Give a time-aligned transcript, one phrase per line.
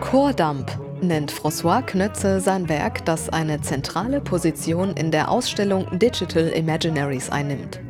[0.00, 0.70] Chordump
[1.02, 7.80] nennt François Knötze sein Werk, das eine zentrale Position in der Ausstellung Digital Imaginaries einnimmt.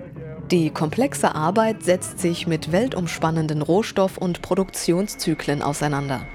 [0.50, 6.26] Die komplexe Arbeit setzt sich mit weltumspannenden Rohstoff- und Produktionszyklen auseinander.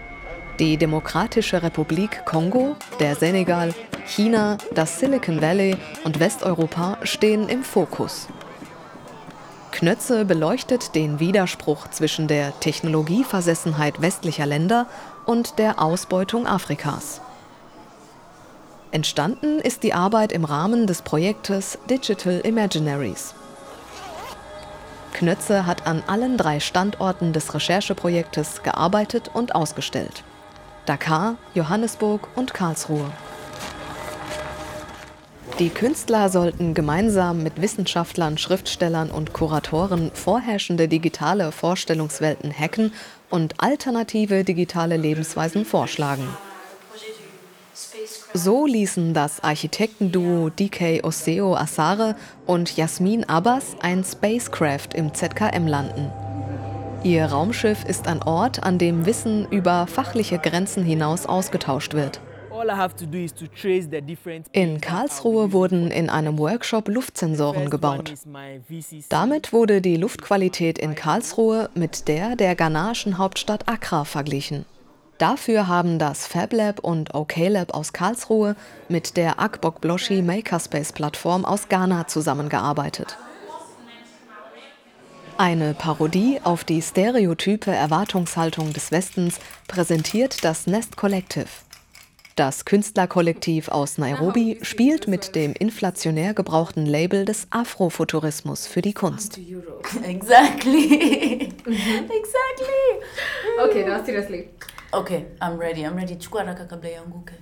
[0.59, 3.73] Die Demokratische Republik Kongo, der Senegal
[4.07, 8.27] China, das Silicon Valley und Westeuropa stehen im Fokus.
[9.71, 14.87] Knötze beleuchtet den Widerspruch zwischen der Technologieversessenheit westlicher Länder
[15.25, 17.21] und der Ausbeutung Afrikas.
[18.91, 23.33] Entstanden ist die Arbeit im Rahmen des Projektes Digital Imaginaries.
[25.13, 30.23] Knötze hat an allen drei Standorten des Rechercheprojektes gearbeitet und ausgestellt.
[30.85, 33.11] Dakar, Johannesburg und Karlsruhe.
[35.61, 42.91] Die Künstler sollten gemeinsam mit Wissenschaftlern, Schriftstellern und Kuratoren vorherrschende digitale Vorstellungswelten hacken
[43.29, 46.27] und alternative digitale Lebensweisen vorschlagen.
[48.33, 52.15] So ließen das Architektenduo DK Oseo Asare
[52.47, 56.11] und Jasmin Abbas ein Spacecraft im ZKM landen.
[57.03, 62.19] Ihr Raumschiff ist ein Ort, an dem Wissen über fachliche Grenzen hinaus ausgetauscht wird.
[64.51, 68.13] In Karlsruhe wurden in einem Workshop Luftsensoren gebaut.
[69.09, 74.65] Damit wurde die Luftqualität in Karlsruhe mit der der ghanaischen Hauptstadt Accra verglichen.
[75.17, 78.55] Dafür haben das FabLab und OKLab aus Karlsruhe
[78.89, 83.17] mit der Akbok Bloshi Makerspace Plattform aus Ghana zusammengearbeitet.
[85.37, 91.47] Eine Parodie auf die stereotype Erwartungshaltung des Westens präsentiert das Nest Collective.
[92.35, 99.37] Das Künstlerkollektiv aus Nairobi spielt mit dem inflationär gebrauchten Label des Afrofuturismus für die Kunst.
[99.37, 101.49] Exactly.
[101.65, 101.81] exactly.
[103.65, 104.49] Okay, now seriously.
[104.93, 105.85] Okay, I'm ready.
[105.85, 106.15] I'm ready.
[106.15, 107.33] Chukua haraka kabla ianguke.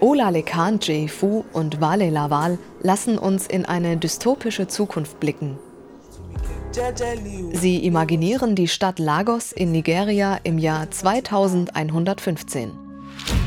[0.00, 1.10] Ola Lekan J.
[1.10, 5.58] Fu und Wale Lawal lassen uns in eine dystopische Zukunft blicken.
[7.52, 12.70] Sie imaginieren die Stadt Lagos in Nigeria im Jahr 2115.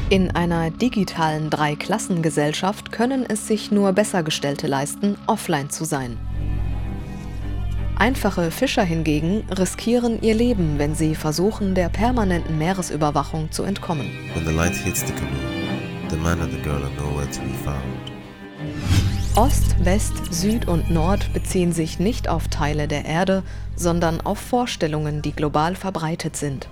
[0.09, 6.17] In einer digitalen Dreiklassengesellschaft können es sich nur Bessergestellte leisten, offline zu sein.
[7.95, 14.07] Einfache Fischer hingegen riskieren ihr Leben, wenn sie versuchen, der permanenten Meeresüberwachung zu entkommen.
[14.33, 17.53] When the light hits the canoe, the man and the girl are nowhere to be
[17.63, 18.92] found.
[19.35, 23.41] Ost, West, Süd und Nord beziehen sich nicht auf Teile der Erde,
[23.75, 26.69] sondern auf Vorstellungen, die global verbreitet sind.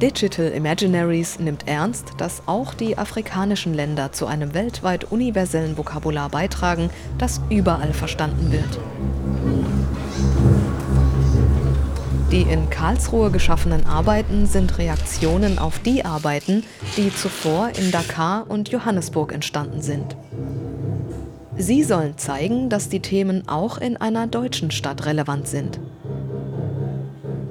[0.00, 6.88] Digital Imaginaries nimmt ernst, dass auch die afrikanischen Länder zu einem weltweit universellen Vokabular beitragen,
[7.18, 8.80] das überall verstanden wird.
[12.32, 16.64] Die in Karlsruhe geschaffenen Arbeiten sind Reaktionen auf die Arbeiten,
[16.96, 20.16] die zuvor in Dakar und Johannesburg entstanden sind.
[21.62, 25.78] Sie sollen zeigen, dass die Themen auch in einer deutschen Stadt relevant sind.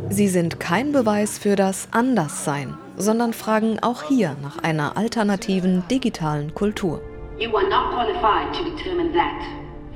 [0.10, 6.54] Sie sind kein Beweis für das Anderssein, sondern fragen auch hier nach einer alternativen digitalen
[6.54, 7.00] Kultur.
[7.40, 9.42] You are not qualified to determine that.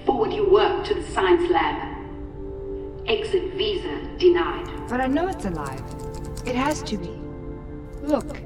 [0.06, 1.76] Forward your work to the science lab.
[3.08, 4.66] Exit visa denied.
[4.88, 5.84] But I know it's alive.
[6.46, 7.09] It has to be.
[8.08, 8.38] Look,